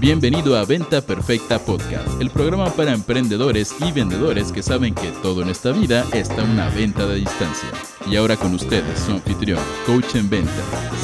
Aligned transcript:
Bienvenido 0.00 0.56
a 0.56 0.64
Venta 0.64 1.02
Perfecta 1.02 1.58
Podcast, 1.58 2.22
el 2.22 2.30
programa 2.30 2.70
para 2.70 2.94
emprendedores 2.94 3.74
y 3.86 3.92
vendedores 3.92 4.50
que 4.50 4.62
saben 4.62 4.94
que 4.94 5.12
todo 5.22 5.42
en 5.42 5.50
esta 5.50 5.72
vida 5.72 6.06
está 6.14 6.42
una 6.42 6.70
venta 6.70 7.06
de 7.06 7.16
distancia. 7.16 7.68
Y 8.06 8.16
ahora 8.16 8.38
con 8.38 8.54
ustedes, 8.54 8.98
su 8.98 9.12
anfitrión, 9.12 9.60
coach 9.84 10.14
en 10.14 10.30
venta, 10.30 10.50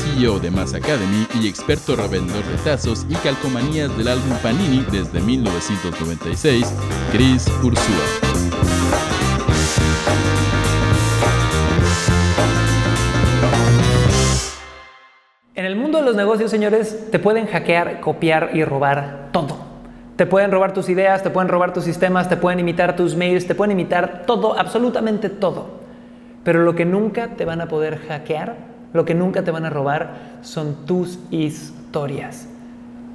CEO 0.03 0.41
de 0.41 0.51
Mass 0.51 0.73
Academy 0.73 1.27
y 1.43 1.47
experto 1.47 1.95
revendedor 1.95 2.43
de 2.47 2.57
tazos 2.65 3.05
y 3.11 3.15
calcomanías 3.17 3.95
del 3.99 4.09
álbum 4.09 4.35
Panini 4.43 4.83
desde 4.91 5.21
1996, 5.21 6.73
Chris 7.13 7.47
Ursula. 7.63 8.26
En 15.57 15.65
el 15.65 15.75
mundo 15.75 15.97
de 15.97 16.05
los 16.05 16.17
negocios, 16.17 16.51
señores, 16.51 17.11
te 17.11 17.19
pueden 17.19 17.47
hackear, 17.47 18.01
copiar 18.01 18.51
y 18.53 18.63
robar 18.63 19.31
todo. 19.33 19.57
Te 20.17 20.27
pueden 20.27 20.51
robar 20.51 20.75
tus 20.75 20.91
ideas, 20.91 21.23
te 21.23 21.31
pueden 21.31 21.49
robar 21.49 21.73
tus 21.73 21.85
sistemas, 21.85 22.29
te 22.29 22.37
pueden 22.37 22.61
imitar 22.61 22.95
tus 22.95 23.17
mails, 23.17 23.47
te 23.47 23.55
pueden 23.55 23.73
imitar 23.73 24.25
todo, 24.27 24.59
absolutamente 24.59 25.31
todo. 25.31 25.81
Pero 26.45 26.63
lo 26.63 26.75
que 26.75 26.85
nunca 26.85 27.29
te 27.37 27.47
van 27.47 27.63
a 27.63 27.69
poder 27.69 28.01
hackear, 28.07 28.55
lo 28.93 29.07
que 29.07 29.15
nunca 29.15 29.45
te 29.45 29.51
van 29.51 29.65
a 29.65 29.71
robar, 29.71 30.11
son 30.43 30.85
tus 30.85 31.19
historias. 31.31 32.51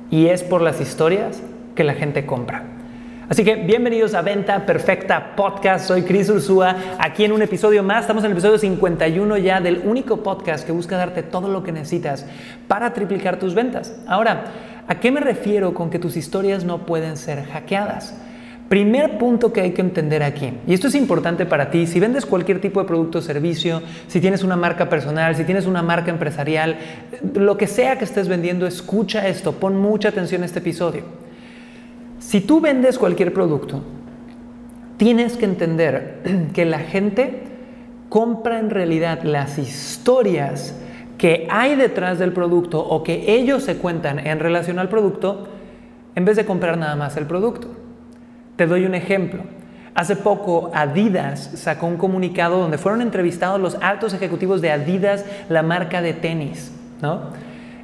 Y 0.10 0.26
es 0.26 0.41
por 0.41 0.63
las 0.63 0.82
historias 0.82 1.44
que 1.76 1.84
la 1.84 1.94
gente 1.94 2.26
compra. 2.26 2.63
Así 3.31 3.45
que 3.45 3.55
bienvenidos 3.55 4.13
a 4.13 4.21
Venta 4.21 4.66
Perfecta 4.66 5.38
Podcast. 5.38 5.88
Soy 5.88 6.02
Cris 6.02 6.30
Ursúa, 6.30 6.76
aquí 6.99 7.23
en 7.23 7.31
un 7.31 7.41
episodio 7.41 7.81
más. 7.81 8.02
Estamos 8.02 8.26
en 8.26 8.31
el 8.31 8.34
episodio 8.34 8.57
51 8.57 9.38
ya 9.38 9.62
del 9.62 9.84
único 9.85 10.17
podcast 10.17 10.66
que 10.66 10.73
busca 10.73 10.98
darte 10.98 11.23
todo 11.23 11.48
lo 11.48 11.63
que 11.63 11.71
necesitas 11.71 12.26
para 12.67 12.91
triplicar 12.91 13.40
tus 13.40 13.55
ventas. 13.55 13.95
Ahora, 14.05 14.48
¿a 14.85 14.99
qué 14.99 15.12
me 15.12 15.21
refiero 15.21 15.73
con 15.73 15.90
que 15.90 15.98
tus 15.98 16.18
historias 16.18 16.65
no 16.65 16.85
pueden 16.85 17.15
ser 17.15 17.46
hackeadas? 17.46 18.13
Primer 18.68 19.18
punto 19.18 19.54
que 19.54 19.62
hay 19.62 19.71
que 19.71 19.82
entender 19.82 20.24
aquí, 20.24 20.52
y 20.68 20.74
esto 20.74 20.90
es 20.90 20.96
importante 20.96 21.46
para 21.46 21.70
ti, 21.70 21.87
si 21.87 22.02
vendes 22.02 22.26
cualquier 22.26 22.59
tipo 22.59 22.82
de 22.82 22.87
producto 22.87 23.20
o 23.20 23.21
servicio, 23.21 23.82
si 24.07 24.20
tienes 24.20 24.43
una 24.43 24.57
marca 24.57 24.90
personal, 24.90 25.37
si 25.37 25.46
tienes 25.46 25.68
una 25.68 25.82
marca 25.82 26.12
empresarial, 26.12 26.79
lo 27.34 27.57
que 27.57 27.68
sea 27.68 27.98
que 27.98 28.04
estés 28.04 28.27
vendiendo, 28.27 28.68
escucha 28.68 29.26
esto, 29.26 29.54
pon 29.54 29.77
mucha 29.77 30.09
atención 30.09 30.41
a 30.41 30.46
este 30.46 30.59
episodio. 30.59 31.21
Si 32.32 32.40
tú 32.40 32.62
vendes 32.62 32.98
cualquier 32.98 33.34
producto, 33.34 33.82
tienes 34.96 35.35
que 35.35 35.43
entender 35.43 36.21
que 36.54 36.63
la 36.63 36.79
gente 36.79 37.43
compra 38.07 38.60
en 38.60 38.70
realidad 38.70 39.24
las 39.24 39.57
historias 39.57 40.74
que 41.18 41.46
hay 41.52 41.76
detrás 41.76 42.20
del 42.20 42.32
producto 42.32 42.79
o 42.79 43.04
que 43.04 43.35
ellos 43.35 43.63
se 43.63 43.76
cuentan 43.76 44.26
en 44.26 44.40
relación 44.40 44.79
al 44.79 44.87
producto 44.87 45.49
en 46.15 46.24
vez 46.24 46.37
de 46.37 46.46
comprar 46.46 46.77
nada 46.77 46.96
más 46.96 47.18
el 47.18 47.26
producto. 47.26 47.68
Te 48.55 48.65
doy 48.65 48.85
un 48.85 48.96
ejemplo. 48.96 49.43
Hace 49.93 50.15
poco 50.15 50.71
Adidas 50.74 51.52
sacó 51.55 51.85
un 51.85 51.98
comunicado 51.98 52.62
donde 52.62 52.77
fueron 52.77 53.02
entrevistados 53.02 53.59
los 53.59 53.76
altos 53.82 54.13
ejecutivos 54.13 54.62
de 54.62 54.71
Adidas, 54.71 55.26
la 55.49 55.63
marca 55.63 56.02
de 56.02 56.13
tenis, 56.13 56.71
¿no? 57.02 57.24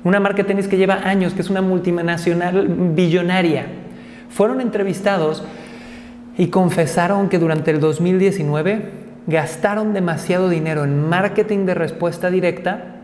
Una 0.05 0.21
marca 0.21 0.37
de 0.37 0.45
tenis 0.45 0.69
que 0.69 0.77
lleva 0.77 1.01
años, 1.03 1.33
que 1.33 1.41
es 1.41 1.49
una 1.49 1.61
multinacional 1.61 2.65
billonaria 2.95 3.65
fueron 4.29 4.61
entrevistados 4.61 5.43
y 6.37 6.47
confesaron 6.47 7.29
que 7.29 7.39
durante 7.39 7.71
el 7.71 7.79
2019 7.79 8.91
gastaron 9.27 9.93
demasiado 9.93 10.49
dinero 10.49 10.83
en 10.83 11.07
marketing 11.07 11.65
de 11.65 11.73
respuesta 11.73 12.29
directa 12.29 12.95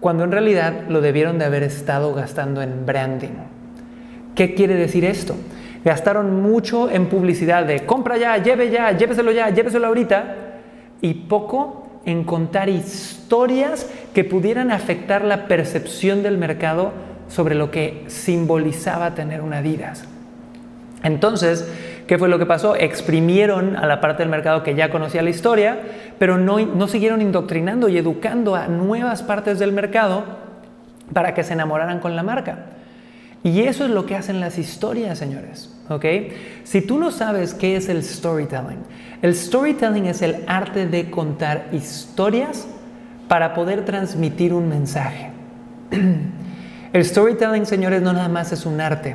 cuando 0.00 0.24
en 0.24 0.32
realidad 0.32 0.84
lo 0.88 1.00
debieron 1.00 1.38
de 1.38 1.44
haber 1.44 1.62
estado 1.62 2.14
gastando 2.14 2.62
en 2.62 2.86
branding. 2.86 3.36
¿Qué 4.34 4.54
quiere 4.54 4.74
decir 4.74 5.04
esto? 5.04 5.34
Gastaron 5.84 6.42
mucho 6.42 6.90
en 6.90 7.06
publicidad 7.06 7.64
de 7.64 7.84
compra 7.84 8.16
ya, 8.16 8.36
lleve 8.38 8.70
ya, 8.70 8.92
lléveselo 8.92 9.32
ya, 9.32 9.50
lléveselo 9.50 9.86
ahorita 9.86 10.36
y 11.00 11.14
poco 11.14 11.88
en 12.04 12.24
contar 12.24 12.68
historias 12.68 13.90
que 14.14 14.24
pudieran 14.24 14.70
afectar 14.70 15.24
la 15.24 15.46
percepción 15.46 16.22
del 16.22 16.38
mercado 16.38 16.92
sobre 17.28 17.54
lo 17.54 17.70
que 17.70 18.04
simbolizaba 18.06 19.14
tener 19.14 19.42
una 19.42 19.58
Adidas. 19.58 20.04
Entonces, 21.02 21.68
¿qué 22.06 22.18
fue 22.18 22.28
lo 22.28 22.38
que 22.38 22.46
pasó? 22.46 22.74
Exprimieron 22.74 23.76
a 23.76 23.86
la 23.86 24.00
parte 24.00 24.22
del 24.22 24.30
mercado 24.30 24.62
que 24.62 24.74
ya 24.74 24.90
conocía 24.90 25.22
la 25.22 25.30
historia, 25.30 25.78
pero 26.18 26.38
no, 26.38 26.88
siguieron 26.88 27.22
indoctrinando 27.22 27.88
y 27.88 27.98
educando 27.98 28.56
a 28.56 28.66
nuevas 28.66 29.22
partes 29.22 29.58
del 29.58 29.72
mercado 29.72 30.24
para 31.12 31.34
que 31.34 31.44
se 31.44 31.52
enamoraran 31.52 32.00
con 32.00 32.16
la 32.16 32.22
marca. 32.22 32.66
Y 33.44 33.62
eso 33.62 33.84
es 33.84 33.90
lo 33.90 34.04
que 34.04 34.16
hacen 34.16 34.40
las 34.40 34.58
historias, 34.58 35.18
señores. 35.18 35.72
Si 36.64 36.82
tú 36.82 36.98
no 36.98 37.12
sabes 37.12 37.54
qué 37.54 37.76
es 37.76 37.88
el 37.88 38.02
storytelling, 38.02 38.82
el 39.22 39.34
storytelling 39.34 40.06
es 40.06 40.20
el 40.22 40.44
arte 40.46 40.86
de 40.86 41.10
contar 41.10 41.68
historias 41.72 42.66
para 43.28 43.54
poder 43.54 43.84
transmitir 43.84 44.52
un 44.52 44.68
mensaje. 44.68 45.30
El 46.90 47.04
storytelling, 47.04 47.66
señores, 47.66 48.00
no 48.00 48.14
nada 48.14 48.30
más 48.30 48.50
es 48.50 48.64
un 48.64 48.80
arte 48.80 49.14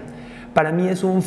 para 0.54 0.72
mí 0.72 0.88
es 0.88 1.04
un, 1.04 1.22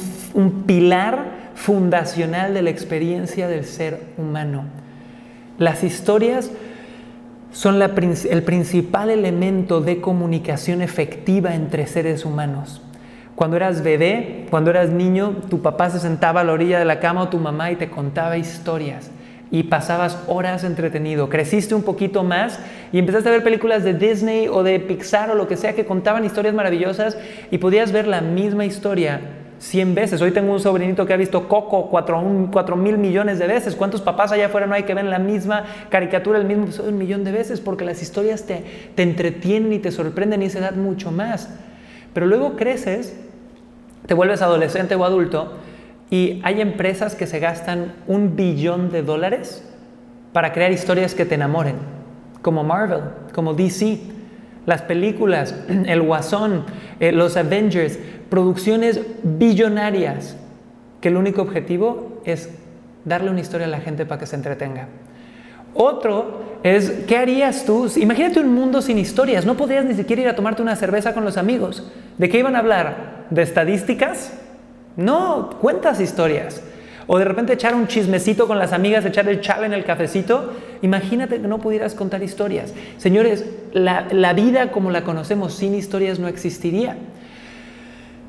pilar 0.66 1.46
fundacional 1.54 2.54
de 2.54 2.62
la 2.62 2.70
experiencia 2.70 3.48
del 3.48 3.64
ser 3.64 4.00
humano. 4.18 4.64
Las 5.58 5.82
historias 5.84 6.50
son 7.52 7.80
el 7.80 8.42
principal 8.42 9.10
elemento 9.10 9.80
de 9.80 10.00
comunicación 10.00 10.82
efectiva 10.82 11.54
entre 11.54 11.86
seres 11.86 12.24
humanos. 12.24 12.82
Cuando 13.34 13.56
eras 13.56 13.82
bebé, 13.82 14.46
cuando 14.50 14.70
eras 14.70 14.90
niño, 14.90 15.36
tu 15.48 15.62
papá 15.62 15.90
se 15.90 16.00
sentaba 16.00 16.42
a 16.42 16.44
la 16.44 16.52
orilla 16.52 16.78
de 16.78 16.84
la 16.84 17.00
cama 17.00 17.22
o 17.22 17.28
tu 17.28 17.38
mamá 17.38 17.70
y 17.70 17.76
te 17.76 17.88
contaba 17.90 18.38
historias 18.38 19.10
y 19.50 19.64
pasabas 19.64 20.18
horas 20.26 20.64
entretenido. 20.64 21.28
Creciste 21.28 21.74
un 21.74 21.82
poquito 21.82 22.24
más 22.24 22.58
y 22.92 22.98
empezaste 22.98 23.28
a 23.28 23.32
ver 23.32 23.44
películas 23.44 23.84
de 23.84 23.94
Disney 23.94 24.48
o 24.48 24.62
de 24.62 24.80
Pixar 24.80 25.30
o 25.30 25.34
lo 25.34 25.46
que 25.46 25.56
sea 25.56 25.74
que 25.74 25.84
contaban 25.84 26.24
historias 26.24 26.54
maravillosas 26.54 27.16
y 27.50 27.58
podías 27.58 27.92
ver 27.92 28.08
la 28.08 28.20
misma 28.20 28.64
historia 28.64 29.20
100 29.58 29.94
veces. 29.94 30.20
Hoy 30.20 30.32
tengo 30.32 30.52
un 30.52 30.60
sobrinito 30.60 31.06
que 31.06 31.14
ha 31.14 31.16
visto 31.16 31.48
Coco 31.48 31.88
4, 31.90 32.76
mil 32.76 32.98
millones 32.98 33.38
de 33.38 33.46
veces. 33.46 33.74
¿Cuántos 33.76 34.02
papás 34.02 34.32
allá 34.32 34.46
afuera 34.46 34.66
no 34.66 34.74
hay 34.74 34.82
que 34.82 34.94
ven 34.94 35.10
la 35.10 35.18
misma 35.18 35.64
caricatura, 35.88 36.38
el 36.38 36.44
mismo 36.44 36.64
episodio 36.64 36.90
un 36.90 36.98
millón 36.98 37.24
de 37.24 37.32
veces? 37.32 37.60
Porque 37.60 37.84
las 37.84 38.02
historias 38.02 38.44
te, 38.44 38.64
te 38.94 39.02
entretienen 39.02 39.72
y 39.72 39.78
te 39.78 39.92
sorprenden 39.92 40.42
y 40.42 40.50
se 40.50 40.60
dan 40.60 40.82
mucho 40.82 41.10
más. 41.10 41.48
Pero 42.12 42.26
luego 42.26 42.56
creces, 42.56 43.16
te 44.06 44.14
vuelves 44.14 44.42
adolescente 44.42 44.94
o 44.94 45.04
adulto 45.04 45.54
y 46.10 46.40
hay 46.44 46.60
empresas 46.60 47.14
que 47.14 47.26
se 47.26 47.40
gastan 47.40 47.94
un 48.06 48.36
billón 48.36 48.90
de 48.90 49.02
dólares 49.02 49.64
para 50.32 50.52
crear 50.52 50.70
historias 50.70 51.14
que 51.14 51.24
te 51.24 51.34
enamoren, 51.34 51.76
como 52.42 52.62
Marvel, 52.62 53.00
como 53.34 53.54
DC, 53.54 53.98
las 54.66 54.82
películas, 54.82 55.54
el 55.86 56.02
Guasón, 56.02 56.64
eh, 57.00 57.12
los 57.12 57.36
Avengers, 57.36 57.98
producciones 58.28 59.00
billonarias, 59.22 60.36
que 61.00 61.08
el 61.08 61.16
único 61.16 61.42
objetivo 61.42 62.20
es 62.24 62.50
darle 63.04 63.30
una 63.30 63.40
historia 63.40 63.66
a 63.66 63.70
la 63.70 63.80
gente 63.80 64.06
para 64.06 64.18
que 64.20 64.26
se 64.26 64.36
entretenga. 64.36 64.88
Otro 65.74 66.58
es, 66.62 66.90
¿qué 67.06 67.18
harías 67.18 67.64
tú? 67.64 67.90
Imagínate 67.96 68.40
un 68.40 68.52
mundo 68.54 68.80
sin 68.80 68.98
historias, 68.98 69.44
no 69.44 69.56
podrías 69.56 69.84
ni 69.84 69.94
siquiera 69.94 70.22
ir 70.22 70.28
a 70.28 70.34
tomarte 70.34 70.62
una 70.62 70.74
cerveza 70.74 71.12
con 71.14 71.24
los 71.24 71.36
amigos. 71.36 71.90
¿De 72.16 72.28
qué 72.28 72.38
iban 72.38 72.56
a 72.56 72.60
hablar? 72.60 73.26
¿De 73.30 73.42
estadísticas? 73.42 74.32
No, 74.96 75.50
cuentas 75.60 76.00
historias. 76.00 76.62
O 77.06 77.18
de 77.18 77.24
repente 77.24 77.52
echar 77.52 77.74
un 77.74 77.86
chismecito 77.86 78.48
con 78.48 78.58
las 78.58 78.72
amigas, 78.72 79.04
echar 79.04 79.28
el 79.28 79.40
chal 79.40 79.64
en 79.64 79.72
el 79.72 79.84
cafecito. 79.84 80.54
Imagínate 80.82 81.40
que 81.40 81.46
no 81.46 81.58
pudieras 81.58 81.94
contar 81.94 82.22
historias. 82.22 82.74
Señores, 82.96 83.44
la, 83.72 84.08
la 84.10 84.32
vida 84.32 84.72
como 84.72 84.90
la 84.90 85.04
conocemos 85.04 85.54
sin 85.54 85.74
historias 85.74 86.18
no 86.18 86.26
existiría. 86.26 86.96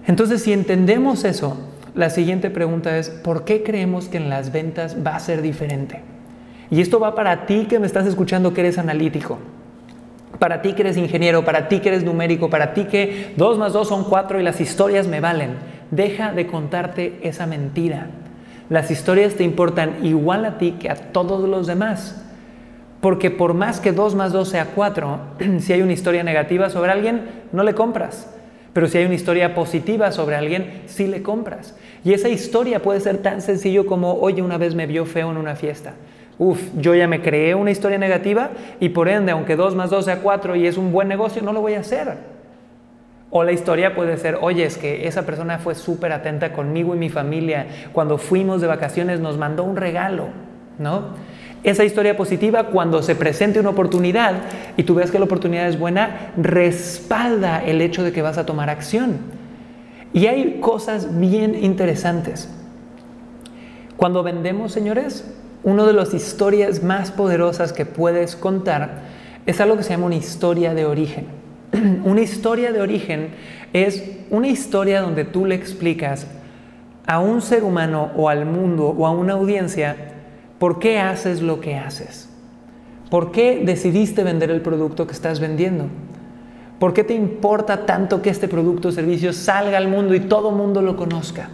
Entonces, 0.06 0.44
si 0.44 0.54
entendemos 0.54 1.24
eso, 1.24 1.58
la 1.96 2.12
siguiente 2.12 2.52
pregunta 2.52 2.98
es, 2.98 3.10
¿por 3.10 3.44
qué 3.44 3.64
creemos 3.64 4.08
que 4.08 4.18
en 4.18 4.30
las 4.30 4.52
ventas 4.52 4.98
va 5.06 5.16
a 5.16 5.19
ser 5.19 5.42
diferente? 5.42 6.02
Y 6.69 6.81
esto 6.81 7.00
va 7.00 7.16
para 7.16 7.46
ti 7.46 7.66
que 7.66 7.80
me 7.80 7.88
estás 7.88 8.06
escuchando 8.06 8.54
que 8.54 8.62
eres 8.62 8.78
analítico, 8.78 9.40
para 10.38 10.62
ti 10.62 10.74
que 10.74 10.84
eres 10.84 10.98
ingeniero, 10.98 11.44
para 11.44 11.68
ti 11.68 11.80
que 11.80 11.90
eres 11.90 12.04
numérico, 12.04 12.50
para 12.50 12.74
ti 12.74 12.86
que 12.86 13.34
2 13.38 13.58
más 13.58 13.74
2 13.74 13.88
son 13.88 14.04
4 14.04 14.40
y 14.40 14.44
las 14.44 14.62
historias 14.62 15.08
me 15.08 15.19
valen. 15.19 15.67
Deja 15.92 16.34
de 16.34 16.48
contarte 16.48 17.19
esa 17.24 17.45
mentira. 17.48 18.07
Las 18.69 18.92
historias 18.92 19.36
te 19.36 19.44
importan 19.44 20.06
igual 20.06 20.45
a 20.45 20.57
ti 20.57 20.74
que 20.74 20.89
a 20.89 20.95
todos 20.95 21.48
los 21.48 21.68
demás. 21.68 22.24
Porque 23.00 23.31
por 23.31 23.54
más 23.54 23.80
que 23.80 23.92
2 23.92 24.16
más 24.16 24.34
2 24.34 24.50
sea 24.50 24.66
4, 24.75 25.19
si 25.60 25.74
hay 25.74 25.81
una 25.81 25.94
historia 25.94 26.24
negativa 26.24 26.69
sobre 26.69 26.92
alguien, 26.92 27.22
no 27.51 27.63
le 27.63 27.74
compras. 27.74 28.34
Pero 28.74 28.88
si 28.88 28.98
hay 28.98 29.06
una 29.06 29.16
historia 29.16 29.56
positiva 29.56 30.12
sobre 30.12 30.36
alguien, 30.36 30.81
sí 30.86 31.07
le 31.07 31.24
compras. 31.24 31.75
Y 32.04 32.13
esa 32.13 32.30
historia 32.30 32.81
puede 32.81 33.00
ser 33.00 33.18
tan 33.19 33.42
sencillo 33.42 33.86
como, 33.86 34.16
oye, 34.16 34.42
una 34.42 34.57
vez 34.57 34.75
me 34.75 34.86
vio 34.86 35.06
feo 35.06 35.31
en 35.31 35.38
una 35.38 35.56
fiesta. 35.56 35.94
Uf, 36.38 36.62
yo 36.78 36.94
ya 36.94 37.07
me 37.07 37.22
creé 37.22 37.56
una 37.56 37.72
historia 37.72 37.98
negativa 37.98 38.51
y 38.80 38.90
por 38.90 39.07
ende, 39.07 39.31
aunque 39.31 39.56
2 39.56 39.75
más 39.75 39.90
2 39.90 40.06
sea 40.06 40.19
4 40.19 40.56
y 40.56 40.68
es 40.68 40.78
un 40.78 40.92
buen 40.92 41.07
negocio, 41.07 41.42
no 41.42 41.54
lo 41.54 41.62
voy 41.62 41.74
a 41.74 41.80
hacer. 41.80 42.37
O 43.30 43.44
la 43.44 43.52
historia 43.52 43.94
puede 43.94 44.18
ser, 44.18 44.38
oye, 44.42 44.64
es 44.64 44.78
que 44.78 45.08
esa 45.08 45.26
persona 45.26 45.60
fue 45.60 45.76
súper 45.76 46.14
atenta 46.14 46.54
conmigo 46.54 46.96
y 46.96 46.98
mi 46.98 47.10
familia. 47.10 47.68
Cuando 47.92 48.18
fuimos 48.18 48.62
de 48.62 48.68
vacaciones 48.68 49.20
nos 49.20 49.38
mandó 49.38 49.64
un 49.64 49.76
regalo, 49.76 50.30
¿no? 50.80 51.16
Esa 51.64 51.84
historia 51.84 52.16
positiva, 52.16 52.66
cuando 52.68 53.04
se 53.04 53.16
presente 53.16 53.60
una 53.60 53.72
oportunidad 53.72 54.36
y 54.78 54.84
tú 54.84 54.96
ves 54.96 55.12
que 55.12 55.20
la 55.20 55.26
oportunidad 55.26 55.68
es 55.68 55.78
buena, 55.78 56.32
respalda 56.38 57.64
el 57.66 57.82
hecho 57.82 58.04
de 58.04 58.14
que 58.14 58.22
vas 58.22 58.38
a 58.38 58.46
tomar 58.46 58.70
acción. 58.70 59.18
Y 60.14 60.28
hay 60.28 60.60
cosas 60.62 61.20
bien 61.20 61.56
interesantes. 61.62 62.50
Cuando 63.98 64.24
vendemos, 64.24 64.72
señores, 64.72 65.26
una 65.64 65.86
de 65.86 65.94
las 65.94 66.14
historias 66.14 66.84
más 66.84 67.12
poderosas 67.12 67.74
que 67.74 67.86
puedes 67.86 68.36
contar 68.36 69.02
es 69.46 69.60
algo 69.60 69.76
que 69.76 69.84
se 69.84 69.90
llama 69.90 70.06
una 70.06 70.16
historia 70.16 70.74
de 70.74 70.86
origen. 70.86 71.47
una 72.04 72.22
historia 72.22 72.72
de 72.72 72.82
origen 72.82 73.30
es 73.74 74.04
una 74.30 74.48
historia 74.48 75.02
donde 75.02 75.26
tú 75.26 75.46
le 75.46 75.56
explicas 75.56 76.28
a 77.06 77.20
un 77.20 77.42
ser 77.42 77.64
humano 77.64 78.12
o 78.16 78.30
al 78.30 78.46
mundo 78.46 78.88
o 78.88 79.08
a 79.08 79.12
una 79.12 79.34
audiencia 79.34 79.96
por 80.60 80.80
qué 80.80 81.00
haces 81.00 81.42
lo 81.42 81.62
que 81.62 81.76
haces. 81.76 82.30
¿Por 83.10 83.32
qué 83.32 83.62
decidiste 83.66 84.24
vender 84.24 84.52
el 84.52 84.62
producto 84.62 85.08
que 85.08 85.14
estás 85.14 85.40
vendiendo? 85.40 85.86
¿Por 86.80 86.94
qué 86.94 87.04
te 87.04 87.14
importa 87.14 87.86
tanto 87.86 88.22
que 88.22 88.30
este 88.30 88.48
producto 88.48 88.90
o 88.90 88.92
servicio 88.92 89.34
salga 89.34 89.78
al 89.78 89.88
mundo 89.88 90.14
y 90.14 90.20
todo 90.20 90.52
mundo 90.52 90.82
lo 90.82 90.98
conozca? 90.98 91.50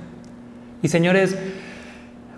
Y 0.82 0.88
señores, 0.88 1.38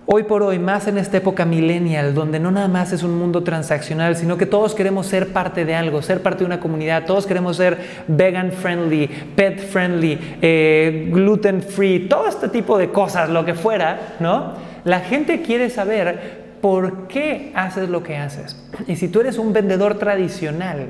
Hoy 0.07 0.22
por 0.22 0.44
hoy, 0.44 0.60
más 0.60 0.86
en 0.86 1.00
esta 1.00 1.18
época 1.18 1.46
millennial, 1.46 2.13
donde 2.13 2.40
no 2.40 2.52
nada 2.52 2.68
más 2.68 2.94
es 2.94 3.02
un 3.02 3.18
mundo 3.18 3.42
transaccional, 3.42 4.16
sino 4.16 4.38
que 4.38 4.46
todos 4.46 4.75
queremos 4.75 5.07
ser 5.07 5.34
parte 5.34 5.66
de 5.66 5.74
algo, 5.74 6.04
ser 6.04 6.22
parte 6.22 6.40
de 6.40 6.46
una 6.46 6.60
comunidad, 6.60 7.06
todos 7.06 7.25
queremos 7.25 7.57
ser 7.57 7.80
vegan 8.07 8.52
friendly, 8.52 9.07
pet 9.07 9.60
friendly, 9.60 10.19
eh, 10.44 11.10
gluten 11.12 11.63
free, 11.63 12.07
todo 12.07 12.28
este 12.28 12.50
tipo 12.50 12.78
de 12.78 12.92
cosas, 12.92 13.31
lo 13.31 13.46
que 13.46 13.56
fuera, 13.56 14.16
¿no? 14.19 14.54
La 14.84 15.00
gente 15.00 15.42
quiere 15.42 15.72
saber 15.72 16.58
por 16.62 17.08
qué 17.08 17.51
haces 17.56 17.90
lo 17.90 18.04
que 18.04 18.16
haces. 18.16 18.63
Y 18.86 18.98
si 18.98 19.08
tú 19.08 19.22
eres 19.22 19.40
un 19.40 19.54
vendedor 19.54 19.98
tradicional 19.98 20.90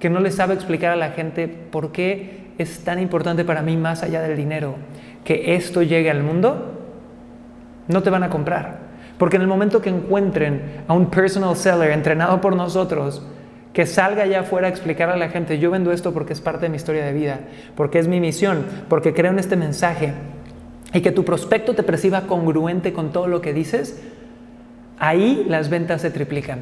que 0.00 0.08
no 0.08 0.20
le 0.20 0.30
sabe 0.30 0.54
explicar 0.54 0.92
a 0.92 0.96
la 0.96 1.10
gente 1.10 1.48
por 1.48 1.92
qué 1.92 2.46
es 2.56 2.82
tan 2.82 2.98
importante 2.98 3.44
para 3.44 3.60
mí 3.60 3.76
más 3.76 4.02
allá 4.02 4.22
del 4.22 4.38
dinero, 4.38 4.76
que 5.22 5.54
esto 5.54 5.82
llegue 5.82 6.10
al 6.10 6.22
mundo, 6.22 6.81
no 7.92 8.02
te 8.02 8.10
van 8.10 8.22
a 8.22 8.30
comprar. 8.30 8.92
Porque 9.18 9.36
en 9.36 9.42
el 9.42 9.48
momento 9.48 9.80
que 9.80 9.90
encuentren 9.90 10.82
a 10.88 10.94
un 10.94 11.06
personal 11.06 11.56
seller 11.56 11.90
entrenado 11.90 12.40
por 12.40 12.56
nosotros, 12.56 13.22
que 13.72 13.86
salga 13.86 14.24
allá 14.24 14.40
afuera 14.40 14.66
a 14.66 14.70
explicar 14.70 15.08
a 15.08 15.16
la 15.16 15.28
gente, 15.28 15.58
yo 15.58 15.70
vendo 15.70 15.92
esto 15.92 16.12
porque 16.12 16.32
es 16.32 16.40
parte 16.40 16.66
de 16.66 16.68
mi 16.68 16.76
historia 16.76 17.04
de 17.04 17.12
vida, 17.12 17.40
porque 17.74 17.98
es 17.98 18.08
mi 18.08 18.20
misión, 18.20 18.64
porque 18.88 19.14
creo 19.14 19.30
en 19.30 19.38
este 19.38 19.56
mensaje, 19.56 20.12
y 20.92 21.00
que 21.00 21.12
tu 21.12 21.24
prospecto 21.24 21.74
te 21.74 21.82
perciba 21.82 22.22
congruente 22.22 22.92
con 22.92 23.12
todo 23.12 23.28
lo 23.28 23.40
que 23.40 23.54
dices, 23.54 24.02
ahí 24.98 25.46
las 25.48 25.70
ventas 25.70 26.02
se 26.02 26.10
triplican. 26.10 26.60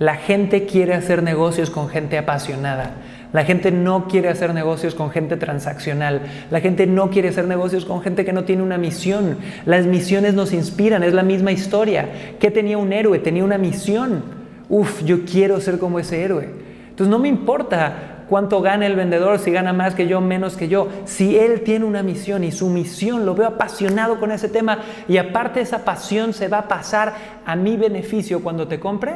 La 0.00 0.16
gente 0.16 0.64
quiere 0.64 0.94
hacer 0.94 1.22
negocios 1.22 1.70
con 1.70 1.88
gente 1.88 2.18
apasionada. 2.18 2.94
La 3.32 3.44
gente 3.44 3.70
no 3.70 4.08
quiere 4.08 4.28
hacer 4.28 4.52
negocios 4.54 4.94
con 4.94 5.10
gente 5.10 5.36
transaccional. 5.36 6.22
La 6.50 6.60
gente 6.60 6.86
no 6.86 7.10
quiere 7.10 7.28
hacer 7.28 7.46
negocios 7.46 7.84
con 7.84 8.02
gente 8.02 8.24
que 8.24 8.32
no 8.32 8.44
tiene 8.44 8.62
una 8.62 8.78
misión. 8.78 9.38
Las 9.66 9.86
misiones 9.86 10.34
nos 10.34 10.52
inspiran, 10.52 11.02
es 11.02 11.14
la 11.14 11.22
misma 11.22 11.52
historia. 11.52 12.08
¿Qué 12.40 12.50
tenía 12.50 12.78
un 12.78 12.92
héroe? 12.92 13.20
Tenía 13.20 13.44
una 13.44 13.58
misión. 13.58 14.22
Uf, 14.68 15.04
yo 15.04 15.24
quiero 15.24 15.60
ser 15.60 15.78
como 15.78 15.98
ese 15.98 16.22
héroe. 16.22 16.48
Entonces 16.88 17.08
no 17.08 17.18
me 17.18 17.28
importa 17.28 18.24
cuánto 18.28 18.62
gana 18.62 18.86
el 18.86 18.96
vendedor, 18.96 19.38
si 19.38 19.50
gana 19.50 19.72
más 19.72 19.94
que 19.94 20.06
yo, 20.06 20.20
menos 20.20 20.56
que 20.56 20.68
yo. 20.68 20.88
Si 21.04 21.38
él 21.38 21.62
tiene 21.62 21.84
una 21.84 22.02
misión 22.02 22.42
y 22.44 22.52
su 22.52 22.68
misión 22.68 23.26
lo 23.26 23.34
veo 23.34 23.46
apasionado 23.46 24.18
con 24.18 24.32
ese 24.32 24.48
tema 24.48 24.78
y 25.08 25.18
aparte 25.18 25.60
esa 25.60 25.84
pasión 25.84 26.32
se 26.32 26.48
va 26.48 26.58
a 26.58 26.68
pasar 26.68 27.14
a 27.46 27.54
mi 27.54 27.76
beneficio 27.76 28.42
cuando 28.42 28.66
te 28.66 28.80
compre, 28.80 29.14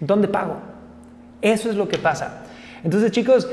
¿dónde 0.00 0.28
pago? 0.28 0.56
Eso 1.42 1.68
es 1.68 1.76
lo 1.76 1.88
que 1.88 1.98
pasa. 1.98 2.44
Entonces, 2.84 3.10
chicos, 3.12 3.48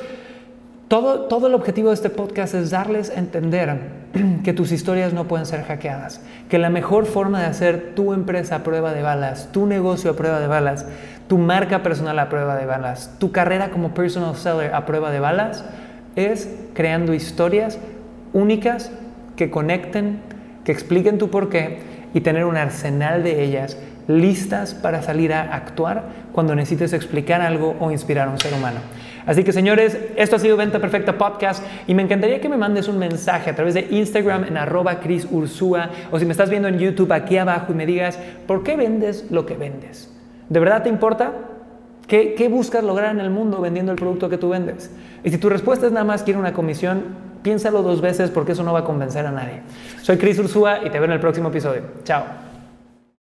todo, 0.87 1.21
todo 1.21 1.47
el 1.47 1.53
objetivo 1.53 1.89
de 1.89 1.95
este 1.95 2.09
podcast 2.09 2.53
es 2.53 2.69
darles 2.69 3.09
a 3.09 3.19
entender 3.19 3.77
que 4.43 4.53
tus 4.53 4.71
historias 4.71 5.13
no 5.13 5.27
pueden 5.27 5.45
ser 5.45 5.63
hackeadas, 5.63 6.21
que 6.49 6.57
la 6.57 6.69
mejor 6.69 7.05
forma 7.05 7.41
de 7.41 7.47
hacer 7.47 7.93
tu 7.93 8.13
empresa 8.13 8.57
a 8.57 8.63
prueba 8.63 8.93
de 8.93 9.01
balas, 9.01 9.49
tu 9.51 9.65
negocio 9.65 10.11
a 10.11 10.15
prueba 10.15 10.39
de 10.39 10.47
balas, 10.47 10.85
tu 11.27 11.37
marca 11.37 11.83
personal 11.83 12.17
a 12.19 12.29
prueba 12.29 12.55
de 12.55 12.65
balas, 12.65 13.11
tu 13.19 13.31
carrera 13.31 13.69
como 13.69 13.93
personal 13.93 14.35
seller 14.35 14.73
a 14.73 14.85
prueba 14.85 15.11
de 15.11 15.19
balas, 15.19 15.65
es 16.15 16.49
creando 16.73 17.13
historias 17.13 17.79
únicas 18.33 18.91
que 19.35 19.51
conecten, 19.51 20.21
que 20.63 20.71
expliquen 20.71 21.17
tu 21.17 21.29
porqué 21.29 21.79
y 22.13 22.21
tener 22.21 22.45
un 22.45 22.55
arsenal 22.55 23.23
de 23.23 23.43
ellas 23.43 23.77
listas 24.07 24.73
para 24.73 25.01
salir 25.01 25.33
a 25.33 25.53
actuar 25.53 26.03
cuando 26.31 26.55
necesites 26.55 26.93
explicar 26.93 27.41
algo 27.41 27.75
o 27.79 27.91
inspirar 27.91 28.29
a 28.29 28.31
un 28.31 28.39
ser 28.39 28.53
humano. 28.53 28.79
Así 29.27 29.43
que 29.43 29.51
señores, 29.51 29.97
esto 30.15 30.37
ha 30.37 30.39
sido 30.39 30.55
Venta 30.55 30.79
Perfecta 30.79 31.17
Podcast 31.17 31.63
y 31.85 31.93
me 31.93 32.01
encantaría 32.01 32.39
que 32.39 32.47
me 32.47 32.55
mandes 32.55 32.87
un 32.87 32.97
mensaje 32.97 33.49
a 33.49 33.55
través 33.55 33.73
de 33.73 33.85
Instagram 33.91 34.45
en 34.45 34.57
arroba 34.57 34.97
o 36.11 36.19
si 36.19 36.25
me 36.25 36.31
estás 36.31 36.49
viendo 36.49 36.69
en 36.69 36.79
YouTube 36.79 37.11
aquí 37.11 37.37
abajo 37.37 37.73
y 37.73 37.75
me 37.75 37.85
digas, 37.85 38.17
¿por 38.47 38.63
qué 38.63 38.77
vendes 38.77 39.25
lo 39.29 39.45
que 39.45 39.55
vendes? 39.55 40.11
¿De 40.49 40.59
verdad 40.59 40.81
te 40.81 40.89
importa? 40.89 41.33
¿Qué, 42.07 42.35
¿Qué, 42.35 42.47
buscas 42.47 42.85
lograr 42.85 43.13
en 43.13 43.19
el 43.19 43.29
mundo 43.29 43.59
vendiendo 43.59 43.91
el 43.91 43.97
producto 43.97 44.29
que 44.29 44.37
tú 44.37 44.49
vendes? 44.49 44.89
Y 45.25 45.29
si 45.29 45.37
tu 45.37 45.49
respuesta 45.49 45.85
es 45.87 45.91
nada 45.91 46.05
más 46.05 46.23
quiero 46.23 46.39
una 46.39 46.53
comisión, 46.53 47.03
piénsalo 47.43 47.83
dos 47.83 47.99
veces 47.99 48.29
porque 48.29 48.53
eso 48.53 48.63
no 48.63 48.71
va 48.71 48.79
a 48.79 48.83
convencer 48.85 49.25
a 49.25 49.31
nadie. 49.31 49.61
Soy 50.01 50.17
Chris 50.17 50.39
Ursúa 50.39 50.79
y 50.85 50.89
te 50.89 50.99
veo 50.99 51.05
en 51.05 51.11
el 51.11 51.19
próximo 51.19 51.49
episodio. 51.49 51.81
Chao. 52.05 52.46